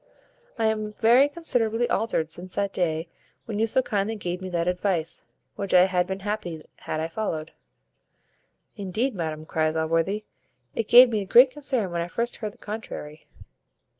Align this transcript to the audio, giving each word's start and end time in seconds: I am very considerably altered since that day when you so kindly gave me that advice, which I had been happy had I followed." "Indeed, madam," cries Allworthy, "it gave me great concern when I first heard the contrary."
I 0.57 0.65
am 0.65 0.91
very 0.91 1.29
considerably 1.29 1.87
altered 1.87 2.31
since 2.31 2.55
that 2.55 2.73
day 2.73 3.07
when 3.45 3.59
you 3.59 3.67
so 3.67 3.83
kindly 3.83 4.15
gave 4.15 4.41
me 4.41 4.49
that 4.49 4.67
advice, 4.67 5.25
which 5.57 5.75
I 5.75 5.83
had 5.83 6.07
been 6.07 6.21
happy 6.21 6.65
had 6.77 6.99
I 6.99 7.07
followed." 7.07 7.51
"Indeed, 8.75 9.13
madam," 9.13 9.45
cries 9.45 9.75
Allworthy, 9.75 10.23
"it 10.73 10.87
gave 10.87 11.09
me 11.09 11.23
great 11.25 11.51
concern 11.51 11.91
when 11.91 12.01
I 12.01 12.07
first 12.07 12.37
heard 12.37 12.53
the 12.53 12.57
contrary." 12.57 13.27